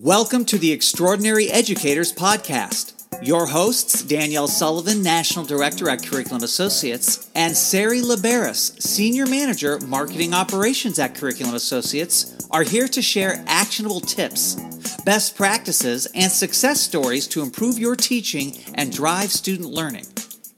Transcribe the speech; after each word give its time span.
Welcome 0.00 0.44
to 0.46 0.58
the 0.58 0.72
Extraordinary 0.72 1.48
Educators 1.52 2.12
Podcast. 2.12 2.94
Your 3.22 3.46
hosts, 3.46 4.02
Danielle 4.02 4.48
Sullivan, 4.48 5.04
National 5.04 5.44
Director 5.44 5.88
at 5.88 6.04
Curriculum 6.04 6.42
Associates, 6.42 7.30
and 7.36 7.56
Sari 7.56 8.00
Liberis, 8.00 8.82
Senior 8.82 9.24
Manager, 9.26 9.78
Marketing 9.86 10.34
Operations 10.34 10.98
at 10.98 11.14
Curriculum 11.14 11.54
Associates, 11.54 12.48
are 12.50 12.64
here 12.64 12.88
to 12.88 13.00
share 13.00 13.44
actionable 13.46 14.00
tips, 14.00 14.56
best 15.04 15.36
practices, 15.36 16.06
and 16.16 16.32
success 16.32 16.80
stories 16.80 17.28
to 17.28 17.40
improve 17.40 17.78
your 17.78 17.94
teaching 17.94 18.58
and 18.74 18.90
drive 18.90 19.30
student 19.30 19.70
learning. 19.70 20.06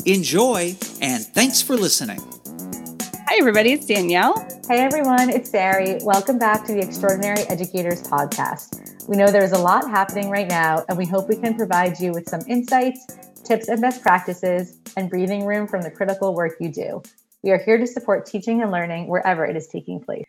Enjoy, 0.07 0.75
and 1.03 1.27
thanks 1.27 1.61
for 1.61 1.77
listening. 1.77 2.21
Hi, 3.29 3.37
everybody. 3.39 3.73
It's 3.73 3.85
Danielle. 3.85 4.49
Hey, 4.67 4.79
everyone. 4.79 5.29
It's 5.29 5.51
Sari. 5.51 5.99
Welcome 6.03 6.39
back 6.39 6.65
to 6.69 6.73
the 6.73 6.81
Extraordinary 6.81 7.43
Educators 7.51 8.03
Podcast. 8.03 8.86
We 9.09 9.17
know 9.17 9.31
there's 9.31 9.53
a 9.53 9.59
lot 9.59 9.89
happening 9.89 10.31
right 10.31 10.49
now, 10.49 10.85
and 10.89 10.99
we 10.99 11.07
hope 11.07 11.29
we 11.29 11.37
can 11.37 11.55
provide 11.55 12.01
you 12.01 12.11
with 12.11 12.29
some 12.29 12.41
insights, 12.49 13.07
tips, 13.45 13.69
and 13.69 13.81
best 13.81 14.03
practices, 14.03 14.79
and 14.97 15.09
breathing 15.09 15.47
room 15.47 15.69
from 15.69 15.83
the 15.83 15.93
critical 15.93 16.35
work 16.35 16.55
you 16.59 16.73
do. 16.73 17.03
We 17.45 17.53
are 17.53 17.59
here 17.59 17.79
to 17.79 17.87
support 17.87 18.27
teaching 18.27 18.63
and 18.63 18.73
learning 18.73 19.07
wherever 19.07 19.45
it 19.47 19.57
is 19.57 19.69
taking 19.69 20.01
place. 20.01 20.25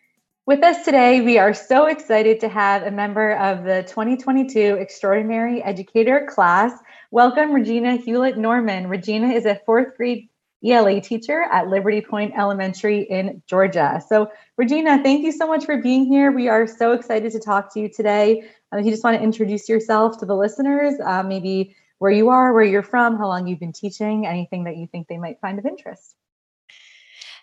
With 0.46 0.62
us 0.62 0.84
today, 0.84 1.20
we 1.20 1.38
are 1.38 1.54
so 1.54 1.86
excited 1.86 2.38
to 2.38 2.48
have 2.48 2.84
a 2.84 2.92
member 2.92 3.32
of 3.32 3.64
the 3.64 3.82
2022 3.88 4.76
Extraordinary 4.76 5.60
Educator 5.60 6.28
class. 6.32 6.70
Welcome, 7.10 7.52
Regina 7.52 7.96
Hewlett 7.96 8.38
Norman. 8.38 8.86
Regina 8.86 9.30
is 9.30 9.44
a 9.44 9.60
fourth 9.66 9.96
grade 9.96 10.28
ELA 10.64 11.00
teacher 11.00 11.42
at 11.52 11.68
Liberty 11.68 12.00
Point 12.00 12.34
Elementary 12.36 13.02
in 13.02 13.42
Georgia. 13.46 14.02
So, 14.08 14.30
Regina, 14.56 15.02
thank 15.02 15.24
you 15.24 15.30
so 15.30 15.46
much 15.46 15.64
for 15.64 15.80
being 15.80 16.06
here. 16.06 16.32
We 16.32 16.48
are 16.48 16.66
so 16.66 16.92
excited 16.92 17.32
to 17.32 17.40
talk 17.40 17.72
to 17.74 17.80
you 17.80 17.88
today. 17.88 18.48
Um, 18.70 18.80
if 18.80 18.86
you 18.86 18.90
just 18.90 19.04
want 19.04 19.16
to 19.16 19.22
introduce 19.22 19.68
yourself 19.68 20.18
to 20.18 20.26
the 20.26 20.36
listeners, 20.36 20.94
uh, 21.04 21.22
maybe 21.22 21.74
where 21.98 22.10
you 22.10 22.28
are, 22.28 22.52
where 22.52 22.64
you're 22.64 22.82
from, 22.82 23.16
how 23.16 23.26
long 23.26 23.46
you've 23.46 23.60
been 23.60 23.72
teaching, 23.72 24.26
anything 24.26 24.64
that 24.64 24.76
you 24.76 24.86
think 24.86 25.08
they 25.08 25.18
might 25.18 25.40
find 25.40 25.58
of 25.58 25.66
interest. 25.66 26.14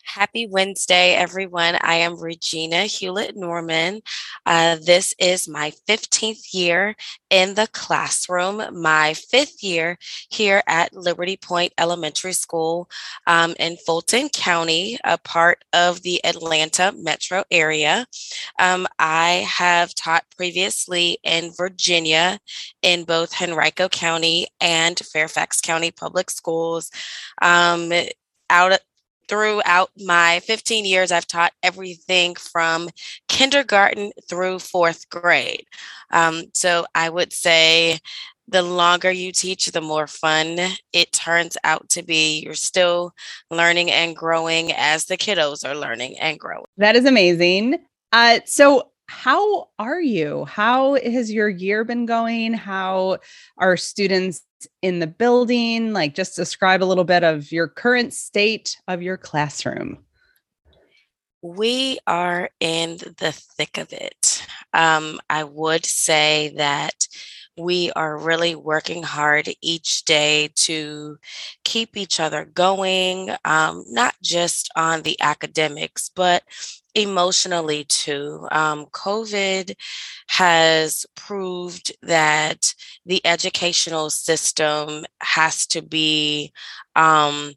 Happy 0.05 0.45
Wednesday, 0.45 1.15
everyone. 1.15 1.77
I 1.81 1.95
am 1.95 2.19
Regina 2.19 2.83
Hewlett 2.83 3.35
Norman. 3.35 4.01
Uh, 4.45 4.77
this 4.85 5.15
is 5.17 5.47
my 5.47 5.73
15th 5.89 6.53
year 6.53 6.95
in 7.31 7.55
the 7.55 7.67
classroom, 7.73 8.61
my 8.71 9.15
fifth 9.15 9.63
year 9.63 9.97
here 10.29 10.61
at 10.67 10.93
Liberty 10.93 11.37
Point 11.37 11.73
Elementary 11.79 12.33
School 12.33 12.87
um, 13.25 13.55
in 13.59 13.77
Fulton 13.77 14.29
County, 14.29 14.99
a 15.03 15.17
part 15.17 15.65
of 15.73 16.03
the 16.03 16.23
Atlanta 16.23 16.93
metro 16.95 17.43
area. 17.49 18.05
Um, 18.59 18.87
I 18.99 19.45
have 19.49 19.95
taught 19.95 20.23
previously 20.37 21.17
in 21.23 21.51
Virginia 21.57 22.39
in 22.83 23.05
both 23.05 23.41
Henrico 23.41 23.89
County 23.89 24.47
and 24.61 24.99
Fairfax 24.99 25.61
County 25.61 25.89
Public 25.89 26.29
Schools. 26.29 26.91
Um, 27.41 27.91
out 28.51 28.71
throughout 29.27 29.89
my 29.97 30.41
15 30.41 30.85
years, 30.85 31.11
I've 31.11 31.27
taught 31.27 31.53
everything 31.63 32.35
from 32.35 32.89
kindergarten 33.27 34.11
through 34.29 34.59
fourth 34.59 35.09
grade. 35.09 35.65
Um, 36.11 36.43
so 36.53 36.85
I 36.93 37.09
would 37.09 37.33
say 37.33 37.99
the 38.47 38.61
longer 38.61 39.11
you 39.11 39.31
teach, 39.31 39.67
the 39.67 39.81
more 39.81 40.07
fun 40.07 40.57
it 40.93 41.11
turns 41.11 41.57
out 41.63 41.89
to 41.89 42.03
be. 42.03 42.39
You're 42.39 42.53
still 42.53 43.13
learning 43.49 43.91
and 43.91 44.15
growing 44.15 44.71
as 44.73 45.05
the 45.05 45.17
kiddos 45.17 45.67
are 45.67 45.75
learning 45.75 46.19
and 46.19 46.39
growing. 46.39 46.65
That 46.77 46.95
is 46.95 47.05
amazing. 47.05 47.79
Uh, 48.11 48.39
so, 48.45 48.91
how 49.07 49.69
are 49.77 50.01
you? 50.01 50.45
How 50.45 50.95
has 50.95 51.31
your 51.31 51.47
year 51.47 51.83
been 51.83 52.07
going? 52.07 52.53
How 52.53 53.19
are 53.57 53.77
students 53.77 54.41
in 54.81 54.99
the 54.99 55.07
building? 55.07 55.93
Like, 55.93 56.15
just 56.15 56.35
describe 56.35 56.83
a 56.83 56.85
little 56.85 57.03
bit 57.03 57.23
of 57.23 57.51
your 57.51 57.67
current 57.67 58.13
state 58.13 58.77
of 58.87 59.01
your 59.01 59.17
classroom. 59.17 59.99
We 61.41 61.99
are 62.07 62.49
in 62.59 62.97
the 62.97 63.31
thick 63.57 63.77
of 63.77 63.93
it. 63.93 64.45
Um, 64.73 65.19
I 65.29 65.43
would 65.43 65.85
say 65.85 66.53
that 66.57 67.07
we 67.57 67.91
are 67.93 68.17
really 68.17 68.55
working 68.55 69.03
hard 69.03 69.49
each 69.61 70.03
day 70.05 70.49
to 70.55 71.17
keep 71.63 71.95
each 71.97 72.19
other 72.19 72.45
going, 72.45 73.31
um, 73.45 73.85
not 73.89 74.15
just 74.21 74.69
on 74.75 75.01
the 75.03 75.19
academics, 75.21 76.09
but 76.09 76.43
emotionally 76.95 77.83
too. 77.85 78.47
Um, 78.51 78.85
COVID 78.87 79.75
has 80.29 81.05
proved 81.15 81.95
that 82.01 82.73
the 83.05 83.25
educational 83.25 84.09
system 84.09 85.05
has 85.21 85.67
to 85.67 85.81
be 85.81 86.51
um, 86.95 87.53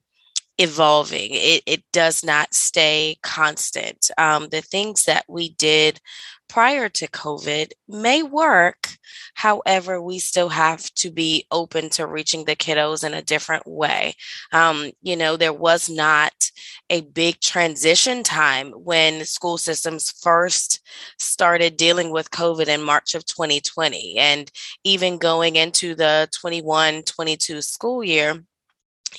evolving. 0.58 1.30
It, 1.32 1.62
it 1.66 1.84
does 1.92 2.24
not 2.24 2.52
stay 2.52 3.16
constant. 3.22 4.10
Um, 4.18 4.48
the 4.48 4.60
things 4.60 5.04
that 5.04 5.24
we 5.28 5.50
did 5.50 6.00
prior 6.48 6.88
to 6.88 7.06
COVID 7.08 7.72
may 7.86 8.22
work. 8.22 8.88
However, 9.34 10.00
we 10.00 10.18
still 10.18 10.48
have 10.48 10.92
to 10.94 11.10
be 11.10 11.46
open 11.50 11.90
to 11.90 12.06
reaching 12.06 12.44
the 12.44 12.56
kiddos 12.56 13.04
in 13.04 13.14
a 13.14 13.22
different 13.22 13.66
way. 13.66 14.14
Um, 14.52 14.90
you 15.02 15.14
know, 15.14 15.36
there 15.36 15.52
was 15.52 15.88
not 15.88 16.50
a 16.90 17.02
big 17.02 17.40
transition 17.40 18.22
time 18.22 18.70
when 18.70 19.24
school 19.24 19.58
systems 19.58 20.10
first 20.10 20.80
started 21.18 21.76
dealing 21.76 22.10
with 22.10 22.30
COVID 22.30 22.66
in 22.66 22.82
March 22.82 23.14
of 23.14 23.26
2020. 23.26 24.16
And 24.18 24.50
even 24.84 25.18
going 25.18 25.56
into 25.56 25.94
the 25.94 26.28
21 26.32 27.02
22 27.02 27.60
school 27.62 28.02
year, 28.02 28.42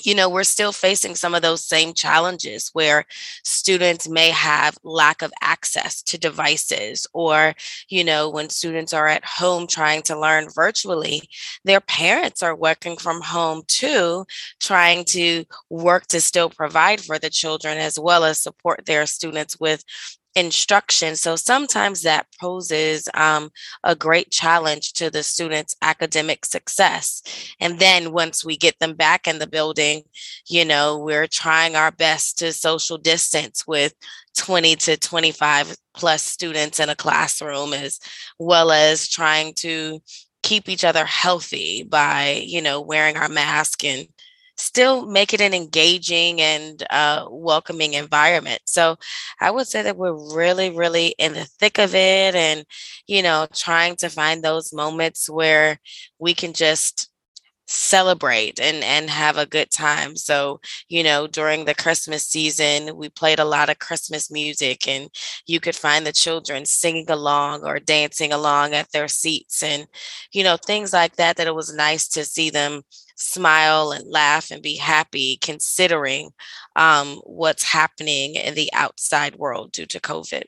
you 0.01 0.15
know, 0.15 0.29
we're 0.29 0.43
still 0.43 0.71
facing 0.71 1.15
some 1.15 1.35
of 1.35 1.41
those 1.41 1.63
same 1.63 1.93
challenges 1.93 2.69
where 2.73 3.05
students 3.43 4.07
may 4.07 4.29
have 4.29 4.77
lack 4.83 5.21
of 5.21 5.31
access 5.41 6.01
to 6.03 6.17
devices, 6.17 7.07
or, 7.13 7.53
you 7.89 8.03
know, 8.03 8.29
when 8.29 8.49
students 8.49 8.93
are 8.93 9.07
at 9.07 9.25
home 9.25 9.67
trying 9.67 10.01
to 10.03 10.19
learn 10.19 10.47
virtually, 10.49 11.23
their 11.63 11.81
parents 11.81 12.43
are 12.43 12.55
working 12.55 12.97
from 12.97 13.21
home 13.21 13.63
too, 13.67 14.25
trying 14.59 15.03
to 15.05 15.45
work 15.69 16.07
to 16.07 16.21
still 16.21 16.49
provide 16.49 17.01
for 17.01 17.19
the 17.19 17.29
children 17.29 17.77
as 17.77 17.99
well 17.99 18.23
as 18.23 18.41
support 18.41 18.85
their 18.85 19.05
students 19.05 19.59
with 19.59 19.83
instruction. 20.35 21.15
So 21.15 21.35
sometimes 21.35 22.03
that 22.03 22.27
poses 22.39 23.09
um, 23.13 23.49
a 23.83 23.95
great 23.95 24.31
challenge 24.31 24.93
to 24.93 25.09
the 25.09 25.23
students' 25.23 25.75
academic 25.81 26.45
success. 26.45 27.21
And 27.59 27.79
then 27.79 28.13
once 28.13 28.45
we 28.45 28.57
get 28.57 28.77
them 28.79 28.93
back 28.93 29.27
in 29.27 29.39
the 29.39 29.47
building, 29.47 30.03
you 30.47 30.65
know, 30.65 30.97
we're 30.97 31.27
trying 31.27 31.75
our 31.75 31.91
best 31.91 32.39
to 32.39 32.53
social 32.53 32.97
distance 32.97 33.65
with 33.67 33.93
20 34.37 34.75
to 34.75 34.97
25 34.97 35.75
plus 35.95 36.23
students 36.23 36.79
in 36.79 36.89
a 36.89 36.95
classroom, 36.95 37.73
as 37.73 37.99
well 38.37 38.71
as 38.71 39.07
trying 39.07 39.53
to 39.55 39.99
keep 40.43 40.69
each 40.69 40.85
other 40.85 41.05
healthy 41.05 41.83
by, 41.83 42.43
you 42.45 42.61
know, 42.61 42.79
wearing 42.81 43.17
our 43.17 43.29
mask 43.29 43.83
and 43.83 44.07
still 44.59 45.05
make 45.05 45.33
it 45.33 45.41
an 45.41 45.53
engaging 45.53 46.41
and 46.41 46.83
uh, 46.89 47.25
welcoming 47.29 47.93
environment. 47.93 48.61
So 48.65 48.97
I 49.39 49.51
would 49.51 49.67
say 49.67 49.81
that 49.83 49.97
we're 49.97 50.35
really, 50.35 50.69
really 50.69 51.15
in 51.17 51.33
the 51.33 51.45
thick 51.45 51.79
of 51.79 51.95
it 51.95 52.35
and, 52.35 52.65
you 53.07 53.23
know, 53.23 53.47
trying 53.53 53.95
to 53.97 54.09
find 54.09 54.43
those 54.43 54.73
moments 54.73 55.29
where 55.29 55.79
we 56.19 56.33
can 56.33 56.53
just 56.53 57.09
celebrate 57.71 58.59
and 58.59 58.83
and 58.83 59.11
have 59.11 59.37
a 59.37 59.45
good 59.45 59.69
time 59.69 60.15
so 60.15 60.59
you 60.87 61.03
know 61.03 61.27
during 61.27 61.65
the 61.65 61.75
christmas 61.75 62.25
season 62.25 62.97
we 62.97 63.09
played 63.09 63.37
a 63.37 63.45
lot 63.45 63.69
of 63.69 63.77
christmas 63.77 64.31
music 64.31 64.87
and 64.87 65.07
you 65.45 65.59
could 65.59 65.75
find 65.75 66.03
the 66.03 66.11
children 66.11 66.65
singing 66.65 67.05
along 67.11 67.63
or 67.63 67.79
dancing 67.79 68.33
along 68.33 68.73
at 68.73 68.91
their 68.91 69.07
seats 69.07 69.61
and 69.61 69.85
you 70.31 70.43
know 70.43 70.57
things 70.57 70.93
like 70.93 71.15
that 71.17 71.37
that 71.37 71.45
it 71.45 71.53
was 71.53 71.71
nice 71.71 72.07
to 72.07 72.25
see 72.25 72.49
them 72.49 72.81
smile 73.15 73.91
and 73.91 74.09
laugh 74.09 74.49
and 74.49 74.63
be 74.63 74.75
happy 74.75 75.37
considering 75.39 76.31
um, 76.75 77.21
what's 77.23 77.63
happening 77.63 78.33
in 78.33 78.55
the 78.55 78.71
outside 78.73 79.35
world 79.35 79.73
due 79.73 79.85
to 79.85 79.99
COVID. 79.99 80.43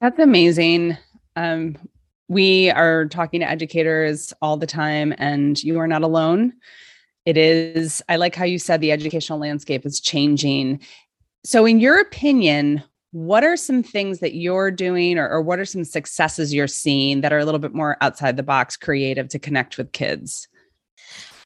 That's 0.00 0.18
amazing. 0.18 0.96
Um, 1.36 1.76
we 2.28 2.70
are 2.70 3.06
talking 3.06 3.40
to 3.40 3.48
educators 3.48 4.32
all 4.40 4.56
the 4.56 4.66
time, 4.66 5.14
and 5.18 5.62
you 5.62 5.78
are 5.78 5.86
not 5.86 6.02
alone. 6.02 6.52
It 7.24 7.36
is, 7.36 8.02
I 8.08 8.16
like 8.16 8.34
how 8.34 8.44
you 8.44 8.58
said 8.58 8.80
the 8.80 8.92
educational 8.92 9.38
landscape 9.38 9.86
is 9.86 10.00
changing. 10.00 10.80
So, 11.44 11.66
in 11.66 11.80
your 11.80 12.00
opinion, 12.00 12.82
what 13.12 13.44
are 13.44 13.56
some 13.56 13.82
things 13.82 14.20
that 14.20 14.34
you're 14.34 14.70
doing, 14.70 15.18
or, 15.18 15.28
or 15.28 15.42
what 15.42 15.58
are 15.58 15.64
some 15.64 15.84
successes 15.84 16.54
you're 16.54 16.66
seeing 16.66 17.20
that 17.20 17.32
are 17.32 17.38
a 17.38 17.44
little 17.44 17.60
bit 17.60 17.74
more 17.74 17.96
outside 18.00 18.36
the 18.36 18.42
box 18.42 18.76
creative 18.76 19.28
to 19.28 19.38
connect 19.38 19.76
with 19.76 19.92
kids? 19.92 20.48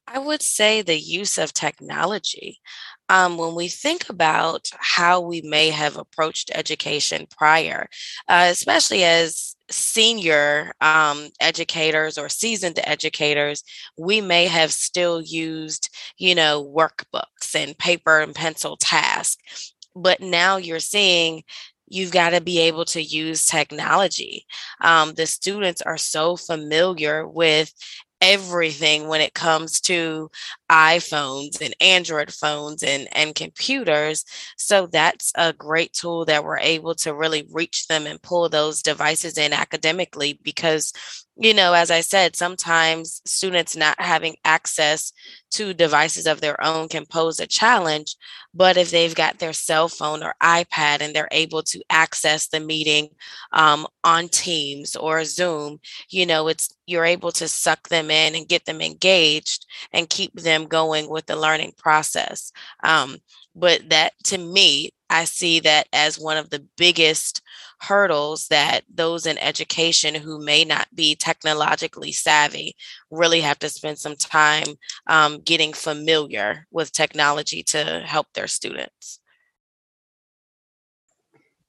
I 0.07 0.21
would 0.21 0.43
say 0.43 0.83
the 0.83 0.99
use 0.99 1.37
of 1.37 1.53
technology. 1.53 2.61
Um, 3.09 3.37
when 3.37 3.55
we 3.55 3.69
think 3.69 4.09
about 4.09 4.69
how 4.79 5.21
we 5.21 5.41
may 5.43 5.71
have 5.71 5.97
approached 5.97 6.51
education 6.55 7.27
prior, 7.31 7.89
uh, 8.29 8.49
especially 8.51 9.05
as 9.05 9.57
senior 9.71 10.73
um, 10.81 11.29
educators 11.41 12.19
or 12.19 12.29
seasoned 12.29 12.79
educators, 12.85 13.63
we 13.99 14.21
may 14.21 14.47
have 14.47 14.73
still 14.73 15.21
used, 15.23 15.91
you 16.19 16.35
know, 16.35 16.65
workbooks 16.65 17.55
and 17.55 17.77
paper 17.79 18.21
and 18.21 18.35
pencil 18.35 18.77
tasks. 18.77 19.75
But 19.95 20.21
now 20.21 20.57
you're 20.57 20.79
seeing 20.81 21.43
you've 21.89 22.13
got 22.13 22.31
to 22.31 22.41
be 22.41 22.59
able 22.59 22.85
to 22.85 23.03
use 23.03 23.47
technology. 23.47 24.45
Um, 24.81 25.15
the 25.15 25.27
students 25.27 25.81
are 25.83 25.97
so 25.97 26.37
familiar 26.37 27.27
with 27.27 27.73
everything 28.21 29.09
when 29.09 29.21
it 29.21 29.35
comes 29.35 29.81
to 29.83 30.31
iPhones 30.71 31.61
and 31.61 31.75
Android 31.81 32.33
phones 32.33 32.83
and, 32.83 33.09
and 33.13 33.35
computers. 33.35 34.25
So 34.57 34.87
that's 34.87 35.33
a 35.35 35.53
great 35.53 35.93
tool 35.93 36.25
that 36.27 36.45
we're 36.45 36.59
able 36.59 36.95
to 36.97 37.15
really 37.15 37.47
reach 37.51 37.87
them 37.89 38.07
and 38.07 38.21
pull 38.23 38.49
those 38.49 38.83
devices 38.83 39.39
in 39.39 39.53
academically 39.53 40.39
because 40.43 40.93
you 41.39 41.53
know, 41.53 41.75
as 41.75 41.91
I 41.91 42.01
said, 42.01 42.35
sometimes 42.35 43.21
students 43.27 43.77
not 43.77 44.01
having 44.01 44.37
access 44.45 45.13
to 45.51 45.75
devices 45.75 46.27
of 46.27 46.41
their 46.41 46.63
own 46.65 46.89
can 46.89 47.05
pose 47.05 47.41
a 47.41 47.47
challenge. 47.47 48.17
But 48.55 48.79
if 48.79 48.91
they've 48.91 49.15
got 49.15 49.39
their 49.39 49.53
cell 49.53 49.89
phone 49.89 50.23
or 50.23 50.35
iPad 50.43 51.03
and 51.03 51.15
they're 51.15 51.29
able 51.31 51.63
to 51.65 51.83
access 51.91 52.49
the 52.49 52.61
meeting 52.61 53.09
um, 53.53 53.87
on 54.03 54.29
Teams 54.29 54.97
or 54.97 55.25
Zoom, 55.25 55.79
you 56.09 56.25
know, 56.25 56.49
it's 56.49 56.75
you're 56.87 57.05
able 57.05 57.33
to 57.33 57.49
suck 57.49 57.89
them 57.89 58.11
in 58.11 58.35
and 58.35 58.49
get 58.49 58.65
them 58.65 58.81
engaged 58.81 59.67
and 59.93 60.09
keep 60.09 60.33
them 60.35 60.67
going 60.67 61.09
with 61.11 61.27
the 61.27 61.37
learning 61.37 61.73
process. 61.77 62.51
Um, 62.83 63.19
but 63.55 63.91
that 63.91 64.13
to 64.25 64.39
me, 64.39 64.91
I 65.09 65.25
see 65.25 65.61
that 65.61 65.89
as 65.93 66.19
one 66.19 66.37
of 66.37 66.51
the 66.51 66.67
biggest 66.77 67.43
hurdles 67.81 68.49
that 68.49 68.83
those 68.93 69.27
in 69.27 69.39
education 69.39 70.15
who 70.15 70.43
may 70.43 70.65
not 70.65 70.89
be 70.95 71.15
technologically 71.15 72.13
savvy 72.13 72.75
really 73.11 73.41
have 73.41 73.59
to 73.61 73.69
spend 73.69 73.99
some 73.99 74.17
time 74.17 74.67
um, 75.07 75.41
getting 75.41 75.73
familiar 75.73 76.67
with 76.71 76.93
technology 76.93 77.63
to 77.65 78.03
help 78.05 78.27
their 78.35 78.49
students. 78.49 79.21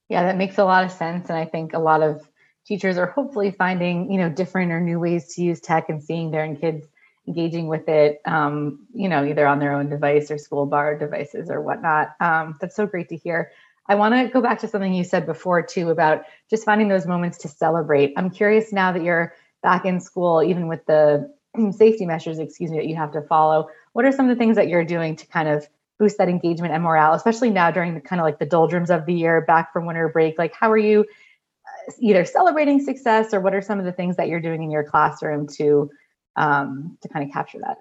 Yeah, 0.09 0.23
that 0.23 0.37
makes 0.37 0.57
a 0.57 0.63
lot 0.63 0.85
of 0.85 0.91
sense. 0.91 1.29
And 1.29 1.37
I 1.37 1.45
think 1.45 1.73
a 1.73 1.79
lot 1.79 2.01
of 2.01 2.27
teachers 2.65 2.97
are 2.97 3.07
hopefully 3.07 3.51
finding, 3.51 4.11
you 4.11 4.17
know, 4.17 4.29
different 4.29 4.71
or 4.71 4.79
new 4.79 4.99
ways 4.99 5.35
to 5.35 5.43
use 5.43 5.59
tech 5.59 5.89
and 5.89 6.01
seeing 6.01 6.31
their 6.31 6.55
kids 6.55 6.87
engaging 7.27 7.67
with 7.67 7.89
it, 7.89 8.21
um, 8.25 8.87
you 8.93 9.09
know, 9.09 9.25
either 9.25 9.45
on 9.45 9.59
their 9.59 9.73
own 9.73 9.89
device 9.89 10.31
or 10.31 10.37
school 10.37 10.65
bar 10.65 10.97
devices 10.97 11.49
or 11.49 11.61
whatnot. 11.61 12.15
Um, 12.19 12.57
that's 12.59 12.75
so 12.75 12.87
great 12.87 13.09
to 13.09 13.17
hear. 13.17 13.51
I 13.89 13.95
want 13.95 14.13
to 14.15 14.31
go 14.31 14.41
back 14.41 14.59
to 14.59 14.67
something 14.67 14.93
you 14.93 15.03
said 15.03 15.25
before 15.25 15.61
too 15.61 15.89
about 15.89 16.23
just 16.49 16.65
finding 16.65 16.87
those 16.87 17.05
moments 17.05 17.37
to 17.39 17.47
celebrate. 17.47 18.13
I'm 18.17 18.29
curious 18.29 18.73
now 18.73 18.91
that 18.91 19.03
you're 19.03 19.33
back 19.63 19.85
in 19.85 19.99
school, 19.99 20.43
even 20.43 20.67
with 20.67 20.85
the 20.85 21.33
safety 21.71 22.05
measures, 22.05 22.39
excuse 22.39 22.71
me, 22.71 22.77
that 22.77 22.87
you 22.87 22.95
have 22.95 23.11
to 23.13 23.21
follow. 23.21 23.69
What 23.93 24.05
are 24.05 24.11
some 24.11 24.29
of 24.29 24.35
the 24.35 24.39
things 24.39 24.55
that 24.55 24.67
you're 24.67 24.85
doing 24.85 25.15
to 25.17 25.27
kind 25.27 25.47
of 25.47 25.67
boost 25.99 26.17
that 26.19 26.29
engagement 26.29 26.73
and 26.73 26.83
morale, 26.83 27.13
especially 27.13 27.49
now 27.49 27.71
during 27.71 27.93
the 27.93 28.01
kind 28.01 28.19
of 28.19 28.25
like 28.25 28.39
the 28.39 28.45
doldrums 28.45 28.89
of 28.89 29.05
the 29.05 29.13
year, 29.13 29.41
back 29.41 29.73
from 29.73 29.85
winter 29.85 30.09
break? 30.09 30.37
Like, 30.37 30.53
how 30.53 30.71
are 30.71 30.77
you 30.77 31.01
uh, 31.01 31.91
either 31.99 32.25
celebrating 32.25 32.81
success, 32.81 33.33
or 33.33 33.39
what 33.39 33.55
are 33.55 33.61
some 33.61 33.79
of 33.79 33.85
the 33.85 33.91
things 33.91 34.17
that 34.17 34.27
you're 34.27 34.41
doing 34.41 34.63
in 34.63 34.69
your 34.69 34.83
classroom 34.83 35.47
to 35.55 35.89
um, 36.37 36.97
to 37.01 37.09
kind 37.09 37.25
of 37.27 37.33
capture 37.33 37.59
that? 37.59 37.77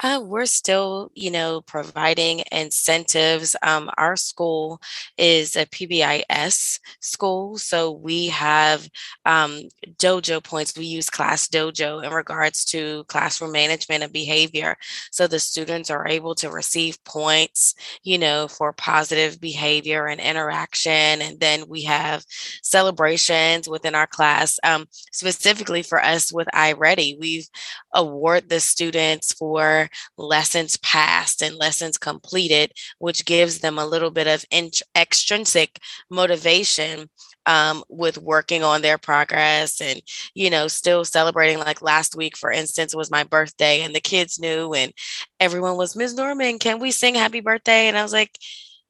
Uh, 0.00 0.20
we're 0.22 0.44
still, 0.44 1.10
you 1.14 1.30
know, 1.30 1.62
providing 1.62 2.42
incentives. 2.52 3.56
Um, 3.62 3.88
our 3.96 4.14
school 4.14 4.78
is 5.16 5.56
a 5.56 5.64
PBIS 5.64 6.78
school, 7.00 7.56
so 7.56 7.92
we 7.92 8.26
have 8.26 8.86
um, 9.24 9.62
dojo 9.96 10.44
points. 10.44 10.76
We 10.76 10.84
use 10.84 11.08
Class 11.08 11.48
Dojo 11.48 12.04
in 12.04 12.12
regards 12.12 12.66
to 12.66 13.04
classroom 13.04 13.52
management 13.52 14.02
and 14.02 14.12
behavior. 14.12 14.76
So 15.12 15.26
the 15.26 15.38
students 15.38 15.90
are 15.90 16.06
able 16.06 16.34
to 16.36 16.50
receive 16.50 17.02
points, 17.04 17.74
you 18.02 18.18
know, 18.18 18.48
for 18.48 18.74
positive 18.74 19.40
behavior 19.40 20.06
and 20.08 20.20
interaction. 20.20 21.22
And 21.22 21.40
then 21.40 21.68
we 21.68 21.84
have 21.84 22.22
celebrations 22.62 23.66
within 23.66 23.94
our 23.94 24.06
class. 24.06 24.58
Um, 24.62 24.88
specifically 25.12 25.82
for 25.82 26.02
us 26.04 26.30
with 26.30 26.48
iReady, 26.54 27.18
we've 27.18 27.48
award 27.96 28.48
the 28.48 28.60
students 28.60 29.32
for 29.32 29.88
lessons 30.16 30.76
passed 30.78 31.42
and 31.42 31.56
lessons 31.56 31.98
completed, 31.98 32.72
which 32.98 33.24
gives 33.24 33.58
them 33.60 33.78
a 33.78 33.86
little 33.86 34.10
bit 34.10 34.28
of 34.28 34.44
int- 34.52 34.82
extrinsic 34.96 35.80
motivation 36.10 37.08
um, 37.46 37.84
with 37.88 38.18
working 38.18 38.62
on 38.62 38.82
their 38.82 38.98
progress 38.98 39.80
and 39.80 40.02
you 40.34 40.50
know 40.50 40.68
still 40.68 41.04
celebrating 41.04 41.58
like 41.58 41.80
last 41.80 42.16
week 42.16 42.36
for 42.36 42.50
instance 42.50 42.94
was 42.94 43.10
my 43.10 43.24
birthday 43.24 43.82
and 43.82 43.94
the 43.94 44.00
kids 44.00 44.38
knew 44.38 44.74
and 44.74 44.92
everyone 45.40 45.76
was 45.76 45.96
ms 45.96 46.14
norman 46.14 46.58
can 46.58 46.80
we 46.80 46.90
sing 46.90 47.14
happy 47.14 47.40
birthday? 47.40 47.86
And 47.88 47.96
i 47.96 48.02
was 48.02 48.12
like 48.12 48.36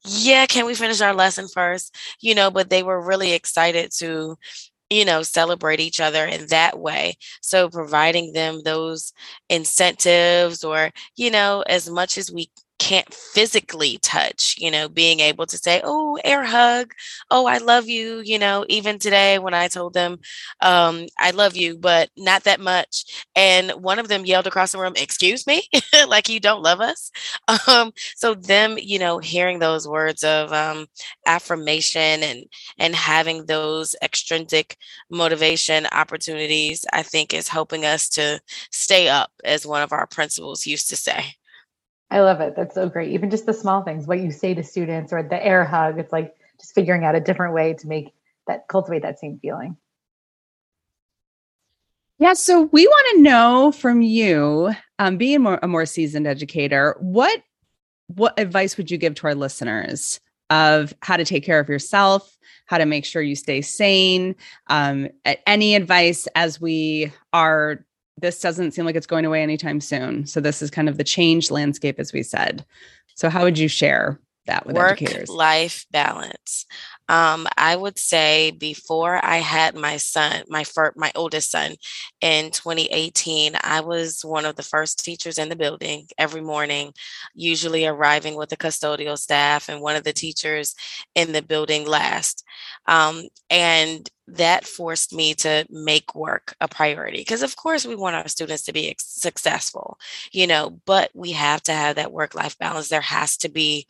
yeah 0.06 0.46
can 0.46 0.66
we 0.66 0.74
finish 0.74 1.00
our 1.00 1.14
lesson 1.14 1.48
first? 1.48 1.94
You 2.20 2.34
know 2.34 2.50
but 2.50 2.70
they 2.70 2.82
were 2.82 3.00
really 3.00 3.32
excited 3.32 3.90
to 3.98 4.36
you 4.90 5.04
know, 5.04 5.22
celebrate 5.22 5.80
each 5.80 6.00
other 6.00 6.24
in 6.26 6.46
that 6.48 6.78
way. 6.78 7.16
So 7.42 7.68
providing 7.68 8.32
them 8.32 8.62
those 8.64 9.12
incentives 9.48 10.64
or, 10.64 10.90
you 11.16 11.30
know, 11.30 11.62
as 11.68 11.90
much 11.90 12.18
as 12.18 12.30
we 12.32 12.50
can't 12.86 13.12
physically 13.12 13.98
touch, 14.00 14.54
you 14.58 14.70
know, 14.70 14.88
being 14.88 15.18
able 15.18 15.44
to 15.46 15.58
say, 15.58 15.80
oh, 15.82 16.18
air 16.24 16.44
hug, 16.44 16.92
oh, 17.32 17.46
I 17.46 17.58
love 17.58 17.88
you, 17.88 18.20
you 18.24 18.38
know, 18.38 18.64
even 18.68 19.00
today 19.00 19.40
when 19.40 19.54
I 19.54 19.66
told 19.66 19.92
them, 19.92 20.20
um, 20.60 21.06
I 21.18 21.32
love 21.32 21.56
you, 21.56 21.76
but 21.78 22.10
not 22.16 22.44
that 22.44 22.60
much. 22.60 23.26
And 23.34 23.72
one 23.82 23.98
of 23.98 24.06
them 24.06 24.24
yelled 24.24 24.46
across 24.46 24.70
the 24.70 24.78
room, 24.78 24.92
excuse 24.96 25.48
me, 25.48 25.64
like 26.08 26.28
you 26.28 26.38
don't 26.38 26.62
love 26.62 26.80
us. 26.80 27.10
Um, 27.68 27.92
so 28.14 28.34
them, 28.34 28.76
you 28.80 28.98
know, 28.98 29.18
hearing 29.18 29.58
those 29.58 29.88
words 29.88 30.22
of 30.22 30.52
um, 30.52 30.86
affirmation 31.26 32.22
and 32.22 32.44
and 32.78 32.94
having 32.94 33.46
those 33.46 33.96
extrinsic 34.02 34.76
motivation 35.10 35.86
opportunities, 35.92 36.84
I 36.92 37.02
think 37.02 37.34
is 37.34 37.48
helping 37.48 37.84
us 37.84 38.08
to 38.10 38.40
stay 38.70 39.08
up, 39.08 39.30
as 39.44 39.66
one 39.66 39.82
of 39.82 39.92
our 39.92 40.06
principals 40.06 40.66
used 40.66 40.88
to 40.90 40.96
say. 40.96 41.36
I 42.10 42.20
love 42.20 42.40
it. 42.40 42.54
That's 42.56 42.74
so 42.74 42.88
great. 42.88 43.12
Even 43.12 43.30
just 43.30 43.46
the 43.46 43.54
small 43.54 43.82
things, 43.82 44.06
what 44.06 44.20
you 44.20 44.30
say 44.30 44.54
to 44.54 44.62
students 44.62 45.12
or 45.12 45.22
the 45.22 45.44
air 45.44 45.64
hug, 45.64 45.98
it's 45.98 46.12
like 46.12 46.34
just 46.60 46.74
figuring 46.74 47.04
out 47.04 47.14
a 47.16 47.20
different 47.20 47.54
way 47.54 47.74
to 47.74 47.88
make 47.88 48.14
that 48.46 48.68
cultivate 48.68 49.02
that 49.02 49.18
same 49.18 49.38
feeling. 49.40 49.76
Yeah, 52.18 52.32
so 52.32 52.62
we 52.72 52.86
want 52.86 53.16
to 53.16 53.22
know 53.22 53.72
from 53.72 54.00
you, 54.00 54.72
um, 54.98 55.18
being 55.18 55.42
more, 55.42 55.58
a 55.62 55.68
more 55.68 55.84
seasoned 55.84 56.26
educator, 56.26 56.96
what 56.98 57.42
what 58.08 58.38
advice 58.38 58.76
would 58.76 58.88
you 58.88 58.96
give 58.98 59.16
to 59.16 59.26
our 59.26 59.34
listeners 59.34 60.20
of 60.48 60.94
how 61.02 61.16
to 61.16 61.24
take 61.24 61.44
care 61.44 61.58
of 61.58 61.68
yourself, 61.68 62.36
how 62.66 62.78
to 62.78 62.86
make 62.86 63.04
sure 63.04 63.20
you 63.20 63.34
stay 63.34 63.60
sane? 63.60 64.36
Um, 64.68 65.08
any 65.46 65.74
advice 65.74 66.28
as 66.36 66.60
we 66.60 67.12
are 67.32 67.84
this 68.18 68.40
doesn't 68.40 68.72
seem 68.72 68.84
like 68.84 68.96
it's 68.96 69.06
going 69.06 69.24
away 69.24 69.42
anytime 69.42 69.80
soon. 69.80 70.26
So 70.26 70.40
this 70.40 70.62
is 70.62 70.70
kind 70.70 70.88
of 70.88 70.96
the 70.96 71.04
change 71.04 71.50
landscape, 71.50 71.98
as 71.98 72.12
we 72.12 72.22
said. 72.22 72.64
So 73.14 73.28
how 73.28 73.44
would 73.44 73.58
you 73.58 73.68
share 73.68 74.20
that 74.46 74.66
with 74.66 74.76
Work 74.76 75.02
educators? 75.02 75.28
Life 75.28 75.86
balance. 75.90 76.66
Um, 77.08 77.46
I 77.56 77.76
would 77.76 77.98
say 77.98 78.50
before 78.50 79.24
I 79.24 79.36
had 79.36 79.76
my 79.76 79.96
son, 79.96 80.42
my 80.48 80.64
first, 80.64 80.96
my 80.96 81.12
oldest 81.14 81.50
son, 81.50 81.76
in 82.20 82.50
2018, 82.50 83.56
I 83.62 83.80
was 83.80 84.24
one 84.24 84.44
of 84.44 84.56
the 84.56 84.62
first 84.62 85.04
teachers 85.04 85.38
in 85.38 85.48
the 85.48 85.56
building 85.56 86.06
every 86.18 86.40
morning, 86.40 86.92
usually 87.34 87.86
arriving 87.86 88.36
with 88.36 88.48
the 88.48 88.56
custodial 88.56 89.18
staff 89.18 89.68
and 89.68 89.80
one 89.80 89.96
of 89.96 90.04
the 90.04 90.12
teachers 90.12 90.74
in 91.14 91.32
the 91.32 91.42
building 91.42 91.86
last. 91.86 92.44
Um, 92.86 93.22
and 93.50 94.08
that 94.28 94.66
forced 94.66 95.12
me 95.12 95.34
to 95.34 95.64
make 95.70 96.14
work 96.14 96.54
a 96.60 96.66
priority 96.66 97.18
because 97.18 97.42
of 97.42 97.54
course 97.54 97.86
we 97.86 97.94
want 97.94 98.16
our 98.16 98.26
students 98.26 98.64
to 98.64 98.72
be 98.72 98.94
successful 98.98 99.98
you 100.32 100.48
know 100.48 100.80
but 100.84 101.10
we 101.14 101.30
have 101.30 101.62
to 101.62 101.72
have 101.72 101.94
that 101.94 102.12
work 102.12 102.34
life 102.34 102.58
balance 102.58 102.88
there 102.88 103.00
has 103.00 103.36
to 103.36 103.48
be 103.48 103.86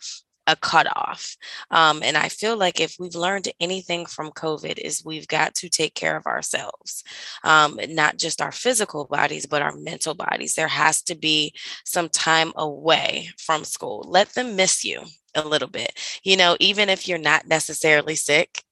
a 0.46 0.56
cutoff. 0.56 1.36
Um, 1.70 2.02
and 2.02 2.16
I 2.16 2.28
feel 2.28 2.56
like 2.56 2.80
if 2.80 2.96
we've 2.98 3.14
learned 3.14 3.48
anything 3.60 4.06
from 4.06 4.30
COVID, 4.30 4.78
is 4.78 5.04
we've 5.04 5.28
got 5.28 5.54
to 5.56 5.68
take 5.68 5.94
care 5.94 6.16
of 6.16 6.26
ourselves, 6.26 7.02
um, 7.44 7.78
not 7.88 8.16
just 8.16 8.40
our 8.40 8.52
physical 8.52 9.04
bodies, 9.04 9.46
but 9.46 9.62
our 9.62 9.76
mental 9.76 10.14
bodies. 10.14 10.54
There 10.54 10.68
has 10.68 11.02
to 11.02 11.14
be 11.14 11.54
some 11.84 12.08
time 12.08 12.52
away 12.56 13.30
from 13.38 13.64
school. 13.64 14.04
Let 14.06 14.30
them 14.30 14.56
miss 14.56 14.84
you 14.84 15.02
a 15.34 15.46
little 15.46 15.68
bit. 15.68 15.92
You 16.22 16.36
know, 16.36 16.56
even 16.60 16.88
if 16.88 17.08
you're 17.08 17.18
not 17.18 17.46
necessarily 17.46 18.16
sick, 18.16 18.62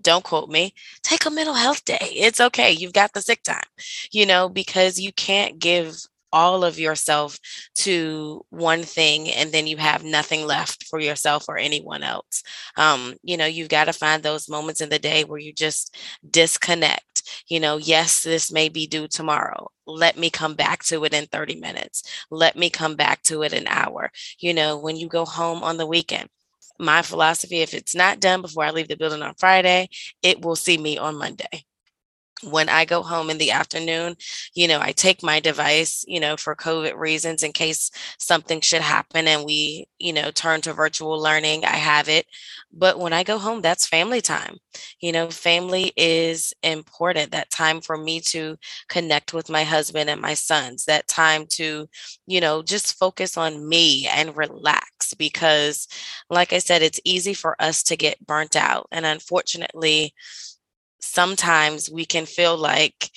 don't 0.00 0.24
quote 0.24 0.48
me, 0.48 0.74
take 1.02 1.26
a 1.26 1.30
mental 1.30 1.54
health 1.54 1.84
day. 1.84 2.12
It's 2.14 2.40
okay. 2.40 2.70
You've 2.72 2.92
got 2.92 3.12
the 3.12 3.22
sick 3.22 3.42
time, 3.42 3.64
you 4.12 4.26
know, 4.26 4.48
because 4.48 5.00
you 5.00 5.12
can't 5.12 5.58
give 5.58 5.96
all 6.36 6.64
of 6.64 6.78
yourself 6.78 7.38
to 7.74 8.44
one 8.50 8.82
thing 8.82 9.30
and 9.30 9.52
then 9.52 9.66
you 9.66 9.78
have 9.78 10.04
nothing 10.04 10.46
left 10.46 10.84
for 10.84 11.00
yourself 11.00 11.46
or 11.48 11.56
anyone 11.56 12.02
else. 12.02 12.42
Um, 12.76 13.14
you 13.22 13.38
know, 13.38 13.46
you've 13.46 13.70
got 13.70 13.86
to 13.86 13.94
find 13.94 14.22
those 14.22 14.46
moments 14.46 14.82
in 14.82 14.90
the 14.90 14.98
day 14.98 15.24
where 15.24 15.38
you 15.38 15.54
just 15.54 15.96
disconnect. 16.30 17.22
You 17.48 17.58
know, 17.58 17.78
yes, 17.78 18.22
this 18.22 18.52
may 18.52 18.68
be 18.68 18.86
due 18.86 19.08
tomorrow. 19.08 19.68
Let 19.86 20.18
me 20.18 20.28
come 20.28 20.54
back 20.54 20.84
to 20.84 21.04
it 21.06 21.14
in 21.14 21.24
30 21.24 21.56
minutes. 21.58 22.02
Let 22.30 22.54
me 22.54 22.68
come 22.68 22.96
back 22.96 23.22
to 23.24 23.42
it 23.42 23.54
an 23.54 23.66
hour. 23.66 24.10
You 24.38 24.52
know, 24.52 24.76
when 24.76 24.96
you 24.96 25.08
go 25.08 25.24
home 25.24 25.62
on 25.62 25.78
the 25.78 25.86
weekend, 25.86 26.28
my 26.78 27.00
philosophy 27.00 27.62
if 27.62 27.72
it's 27.72 27.94
not 27.94 28.20
done 28.20 28.42
before 28.42 28.64
I 28.64 28.70
leave 28.72 28.88
the 28.88 28.96
building 28.98 29.22
on 29.22 29.32
Friday, 29.38 29.88
it 30.22 30.44
will 30.44 30.56
see 30.56 30.76
me 30.76 30.98
on 30.98 31.16
Monday 31.16 31.64
when 32.42 32.68
I 32.68 32.84
go 32.84 33.02
home 33.02 33.30
in 33.30 33.38
the 33.38 33.50
afternoon, 33.52 34.16
you 34.54 34.68
know, 34.68 34.78
I 34.80 34.92
take 34.92 35.22
my 35.22 35.40
device, 35.40 36.04
you 36.06 36.20
know, 36.20 36.36
for 36.36 36.54
COVID 36.54 36.96
reasons 36.96 37.42
in 37.42 37.52
case 37.52 37.90
something 38.18 38.60
should 38.60 38.82
happen 38.82 39.26
and 39.26 39.44
we, 39.44 39.86
you 39.98 40.12
know, 40.12 40.30
turn 40.30 40.60
to 40.62 40.72
virtual 40.74 41.18
learning. 41.20 41.64
I 41.64 41.76
have 41.76 42.08
it. 42.08 42.26
But 42.72 42.98
when 42.98 43.12
I 43.12 43.22
go 43.22 43.38
home, 43.38 43.62
that's 43.62 43.86
family 43.86 44.20
time. 44.20 44.58
You 45.00 45.12
know, 45.12 45.30
family 45.30 45.92
is 45.96 46.52
important. 46.62 47.32
That 47.32 47.50
time 47.50 47.80
for 47.80 47.96
me 47.96 48.20
to 48.26 48.56
connect 48.88 49.32
with 49.32 49.48
my 49.48 49.64
husband 49.64 50.10
and 50.10 50.20
my 50.20 50.34
sons, 50.34 50.84
that 50.84 51.08
time 51.08 51.46
to, 51.52 51.88
you 52.26 52.40
know, 52.40 52.62
just 52.62 52.98
focus 52.98 53.36
on 53.36 53.66
me 53.68 54.06
and 54.06 54.36
relax 54.36 55.14
because, 55.14 55.88
like 56.28 56.52
I 56.52 56.58
said, 56.58 56.82
it's 56.82 57.00
easy 57.04 57.34
for 57.34 57.56
us 57.60 57.82
to 57.84 57.96
get 57.96 58.24
burnt 58.26 58.56
out. 58.56 58.88
And 58.92 59.06
unfortunately, 59.06 60.14
sometimes 61.06 61.90
we 61.90 62.04
can 62.04 62.26
feel 62.26 62.56
like 62.56 63.10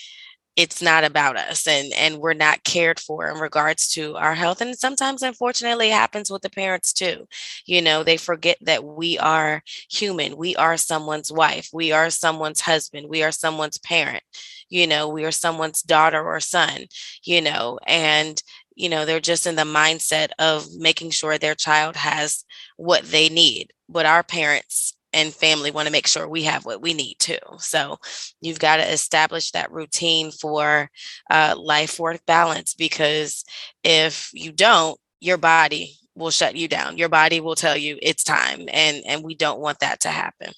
it's 0.55 0.81
not 0.81 1.05
about 1.05 1.37
us 1.37 1.67
and 1.67 1.93
and 1.93 2.17
we're 2.17 2.33
not 2.33 2.63
cared 2.65 2.99
for 2.99 3.29
in 3.29 3.37
regards 3.39 3.87
to 3.93 4.15
our 4.17 4.35
health 4.35 4.61
and 4.61 4.77
sometimes 4.77 5.21
unfortunately 5.23 5.89
happens 5.89 6.29
with 6.29 6.41
the 6.41 6.49
parents 6.49 6.91
too. 6.93 7.27
You 7.65 7.81
know 7.81 8.03
they 8.03 8.17
forget 8.17 8.57
that 8.61 8.83
we 8.83 9.17
are 9.19 9.61
human 9.89 10.35
we 10.37 10.55
are 10.57 10.77
someone's 10.77 11.31
wife 11.31 11.69
we 11.73 11.91
are 11.91 12.09
someone's 12.09 12.61
husband 12.61 13.07
we 13.09 13.23
are 13.23 13.31
someone's 13.31 13.77
parent 13.77 14.23
you 14.69 14.87
know 14.87 15.07
we 15.07 15.25
are 15.25 15.31
someone's 15.31 15.81
daughter 15.81 16.21
or 16.23 16.39
son 16.39 16.85
you 17.23 17.41
know 17.41 17.79
and 17.87 18.41
you 18.75 18.89
know 18.89 19.05
they're 19.05 19.19
just 19.19 19.47
in 19.47 19.55
the 19.55 19.63
mindset 19.63 20.29
of 20.39 20.67
making 20.77 21.09
sure 21.11 21.37
their 21.37 21.55
child 21.55 21.95
has 21.95 22.43
what 22.77 23.03
they 23.05 23.29
need 23.29 23.71
but 23.87 24.05
our 24.05 24.23
parents 24.23 24.95
and 25.13 25.33
family 25.33 25.71
want 25.71 25.87
to 25.87 25.91
make 25.91 26.07
sure 26.07 26.27
we 26.27 26.43
have 26.43 26.65
what 26.65 26.81
we 26.81 26.93
need 26.93 27.15
too. 27.19 27.37
So 27.57 27.97
you've 28.41 28.59
got 28.59 28.77
to 28.77 28.91
establish 28.91 29.51
that 29.51 29.71
routine 29.71 30.31
for 30.31 30.89
uh, 31.29 31.55
life 31.57 31.99
work 31.99 32.25
balance 32.25 32.73
because 32.73 33.43
if 33.83 34.29
you 34.33 34.51
don't, 34.51 34.99
your 35.19 35.37
body 35.37 35.95
will 36.15 36.31
shut 36.31 36.55
you 36.55 36.67
down. 36.67 36.97
Your 36.97 37.09
body 37.09 37.39
will 37.39 37.55
tell 37.55 37.77
you 37.77 37.97
it's 38.01 38.23
time, 38.23 38.67
and 38.71 39.03
and 39.05 39.23
we 39.23 39.35
don't 39.35 39.59
want 39.59 39.79
that 39.79 40.01
to 40.01 40.09
happen. 40.09 40.51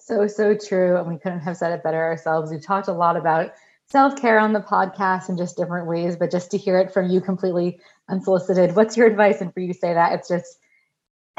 So 0.00 0.26
so 0.26 0.56
true, 0.56 0.96
and 0.96 1.08
we 1.08 1.18
couldn't 1.18 1.40
have 1.40 1.56
said 1.56 1.72
it 1.72 1.82
better 1.82 2.02
ourselves. 2.02 2.50
We've 2.50 2.64
talked 2.64 2.88
a 2.88 2.92
lot 2.92 3.16
about 3.16 3.52
self 3.90 4.16
care 4.20 4.38
on 4.38 4.52
the 4.52 4.60
podcast 4.60 5.28
in 5.28 5.36
just 5.36 5.56
different 5.56 5.86
ways, 5.86 6.16
but 6.16 6.30
just 6.30 6.50
to 6.50 6.58
hear 6.58 6.78
it 6.78 6.92
from 6.92 7.08
you 7.08 7.20
completely 7.20 7.80
unsolicited, 8.08 8.76
what's 8.76 8.96
your 8.96 9.06
advice? 9.06 9.40
And 9.40 9.52
for 9.52 9.60
you 9.60 9.72
to 9.72 9.78
say 9.78 9.94
that, 9.94 10.12
it's 10.12 10.28
just 10.28 10.58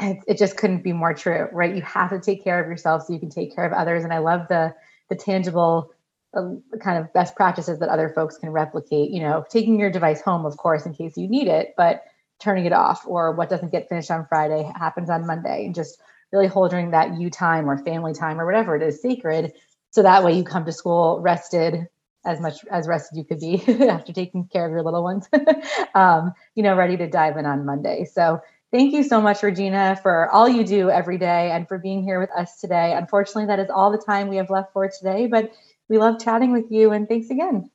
it, 0.00 0.18
it 0.26 0.38
just 0.38 0.56
couldn't 0.56 0.82
be 0.82 0.92
more 0.92 1.14
true, 1.14 1.48
right? 1.52 1.74
You 1.74 1.82
have 1.82 2.10
to 2.10 2.20
take 2.20 2.44
care 2.44 2.62
of 2.62 2.68
yourself 2.68 3.04
so 3.04 3.12
you 3.12 3.18
can 3.18 3.30
take 3.30 3.54
care 3.54 3.64
of 3.64 3.72
others. 3.72 4.04
And 4.04 4.12
I 4.12 4.18
love 4.18 4.48
the 4.48 4.74
the 5.08 5.16
tangible 5.16 5.90
uh, 6.34 6.50
kind 6.80 6.98
of 6.98 7.12
best 7.14 7.34
practices 7.34 7.78
that 7.78 7.88
other 7.88 8.10
folks 8.10 8.36
can 8.36 8.50
replicate. 8.50 9.10
You 9.10 9.20
know, 9.20 9.44
taking 9.50 9.78
your 9.78 9.90
device 9.90 10.20
home, 10.20 10.46
of 10.46 10.56
course, 10.56 10.86
in 10.86 10.94
case 10.94 11.16
you 11.16 11.28
need 11.28 11.48
it, 11.48 11.74
but 11.76 12.04
turning 12.40 12.66
it 12.66 12.72
off 12.72 13.04
or 13.06 13.32
what 13.32 13.48
doesn't 13.48 13.72
get 13.72 13.88
finished 13.88 14.10
on 14.10 14.26
Friday 14.28 14.70
happens 14.76 15.10
on 15.10 15.26
Monday, 15.26 15.66
and 15.66 15.74
just 15.74 16.00
really 16.32 16.46
holding 16.46 16.90
that 16.92 17.18
you 17.18 17.30
time 17.30 17.68
or 17.68 17.78
family 17.78 18.12
time 18.12 18.40
or 18.40 18.46
whatever 18.46 18.76
it 18.76 18.82
is 18.82 19.02
sacred. 19.02 19.52
So 19.90 20.02
that 20.02 20.22
way 20.22 20.34
you 20.34 20.44
come 20.44 20.64
to 20.66 20.72
school 20.72 21.20
rested, 21.20 21.88
as 22.24 22.40
much 22.40 22.64
as 22.70 22.86
rested 22.86 23.16
you 23.16 23.24
could 23.24 23.40
be 23.40 23.62
after 23.88 24.12
taking 24.12 24.46
care 24.46 24.66
of 24.66 24.70
your 24.70 24.82
little 24.82 25.02
ones, 25.02 25.28
um, 25.94 26.34
you 26.54 26.62
know, 26.62 26.76
ready 26.76 26.96
to 26.98 27.08
dive 27.08 27.36
in 27.36 27.46
on 27.46 27.64
Monday. 27.64 28.04
So 28.04 28.40
Thank 28.70 28.92
you 28.92 29.02
so 29.02 29.20
much, 29.20 29.42
Regina, 29.42 29.98
for 30.02 30.28
all 30.28 30.46
you 30.46 30.62
do 30.62 30.90
every 30.90 31.16
day 31.16 31.50
and 31.52 31.66
for 31.66 31.78
being 31.78 32.02
here 32.02 32.20
with 32.20 32.30
us 32.36 32.60
today. 32.60 32.94
Unfortunately, 32.94 33.46
that 33.46 33.58
is 33.58 33.70
all 33.70 33.90
the 33.90 33.98
time 33.98 34.28
we 34.28 34.36
have 34.36 34.50
left 34.50 34.74
for 34.74 34.88
today, 34.88 35.26
but 35.26 35.50
we 35.88 35.96
love 35.96 36.20
chatting 36.20 36.52
with 36.52 36.66
you 36.70 36.92
and 36.92 37.08
thanks 37.08 37.30
again. 37.30 37.70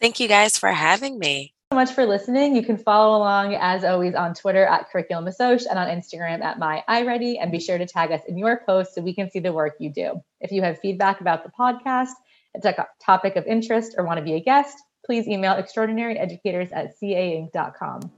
Thank 0.00 0.18
you 0.18 0.26
guys 0.26 0.58
for 0.58 0.72
having 0.72 1.20
me. 1.20 1.54
So 1.72 1.76
much 1.76 1.92
for 1.92 2.04
listening. 2.04 2.56
You 2.56 2.64
can 2.64 2.76
follow 2.76 3.16
along 3.16 3.54
as 3.54 3.84
always 3.84 4.14
on 4.16 4.34
Twitter 4.34 4.64
at 4.64 4.90
Curriculum 4.90 5.26
Assoc 5.26 5.66
and 5.70 5.78
on 5.78 5.86
Instagram 5.86 6.42
at 6.42 6.58
My 6.58 6.82
iReady. 6.88 7.36
And 7.40 7.52
be 7.52 7.60
sure 7.60 7.78
to 7.78 7.86
tag 7.86 8.10
us 8.10 8.22
in 8.28 8.36
your 8.36 8.60
posts 8.66 8.96
so 8.96 9.02
we 9.02 9.14
can 9.14 9.30
see 9.30 9.38
the 9.38 9.52
work 9.52 9.76
you 9.78 9.90
do. 9.90 10.20
If 10.40 10.50
you 10.50 10.62
have 10.62 10.80
feedback 10.80 11.20
about 11.20 11.44
the 11.44 11.50
podcast, 11.58 12.10
a 12.56 12.86
topic 13.00 13.36
of 13.36 13.46
interest, 13.46 13.94
or 13.96 14.04
want 14.04 14.18
to 14.18 14.24
be 14.24 14.34
a 14.34 14.40
guest, 14.40 14.76
please 15.06 15.28
email 15.28 15.54
extraordinaryeducators 15.54 16.70
at 16.72 16.92
cainc.com. 17.00 18.10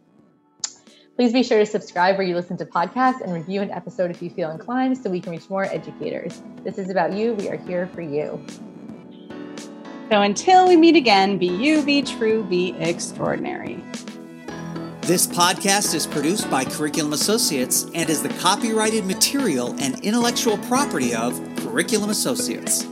Please 1.17 1.33
be 1.33 1.43
sure 1.43 1.59
to 1.59 1.65
subscribe 1.65 2.19
where 2.19 2.27
you 2.27 2.35
listen 2.35 2.59
to 2.59 2.67
podcasts 2.67 3.23
and 3.23 3.33
review 3.33 3.63
an 3.63 3.71
episode 3.71 4.11
if 4.11 4.21
you 4.21 4.29
feel 4.29 4.51
inclined 4.51 4.99
so 4.99 5.09
we 5.09 5.19
can 5.19 5.33
reach 5.33 5.49
more 5.49 5.65
educators. 5.65 6.43
This 6.63 6.77
is 6.77 6.91
about 6.91 7.15
you. 7.15 7.33
We 7.33 7.49
are 7.49 7.57
here 7.57 7.87
for 7.95 8.03
you. 8.03 8.45
So 10.11 10.21
until 10.21 10.69
we 10.69 10.77
meet 10.77 10.95
again, 10.95 11.39
be 11.39 11.47
you, 11.47 11.83
be 11.83 12.03
true, 12.03 12.45
be 12.45 12.77
extraordinary. 12.79 13.83
This 15.01 15.27
podcast 15.27 15.95
is 15.95 16.07
produced 16.07 16.51
by 16.51 16.67
Curriculum 16.67 17.15
Associates 17.15 17.87
and 17.95 18.11
is 18.11 18.23
the 18.23 18.29
copyrighted 18.41 19.07
material 19.07 19.75
and 19.79 19.99
intellectual 20.05 20.59
property 20.59 21.15
of 21.15 21.33
Curriculum 21.57 22.11
Associates. 22.11 22.87